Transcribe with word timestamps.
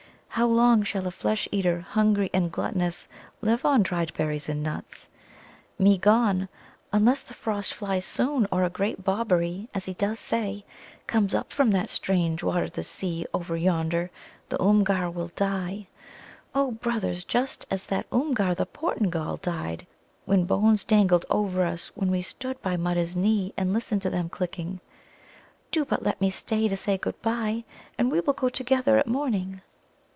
How 0.35 0.47
long 0.47 0.83
shall 0.83 1.05
a 1.07 1.11
flesh 1.11 1.49
eater, 1.51 1.81
hungry 1.81 2.29
and 2.33 2.49
gluttonous, 2.49 3.09
live 3.41 3.65
on 3.65 3.83
dried 3.83 4.13
berries 4.13 4.47
and 4.47 4.63
nuts? 4.63 5.09
Me 5.77 5.97
gone; 5.97 6.47
unless 6.93 7.19
the 7.21 7.33
frost 7.33 7.73
flies 7.73 8.05
soon, 8.05 8.47
or 8.49 8.63
a 8.63 8.69
great 8.69 9.03
Bobberie, 9.03 9.67
as 9.73 9.83
he 9.85 9.93
does 9.93 10.19
say, 10.19 10.63
comes 11.05 11.35
up 11.35 11.51
from 11.51 11.71
that 11.71 11.89
strange 11.89 12.41
water, 12.43 12.69
the 12.69 12.81
Sea, 12.81 13.25
over 13.33 13.57
yonder, 13.57 14.09
the 14.47 14.55
Oomgar 14.61 15.11
will 15.11 15.27
die. 15.35 15.89
O 16.55 16.71
brothers, 16.71 17.25
just 17.25 17.67
as 17.69 17.83
that 17.87 18.09
Oomgar, 18.09 18.55
the 18.55 18.65
Portingal, 18.65 19.35
died 19.35 19.85
whose 20.25 20.45
bones 20.45 20.85
dangled 20.85 21.25
over 21.29 21.65
us 21.65 21.91
when 21.93 22.09
we 22.09 22.21
stood 22.21 22.59
by 22.61 22.77
Mutta's 22.77 23.17
knee 23.17 23.53
and 23.57 23.73
listened 23.73 24.01
to 24.03 24.09
them 24.09 24.29
clicking. 24.29 24.79
Do 25.73 25.83
but 25.83 26.03
let 26.03 26.21
me 26.21 26.29
stay 26.29 26.69
to 26.69 26.77
say 26.77 26.97
good 26.97 27.21
bye, 27.21 27.65
and 27.97 28.09
we 28.09 28.21
will 28.21 28.31
go 28.33 28.47
together 28.47 28.97
at 28.97 29.07
morning!" 29.07 29.61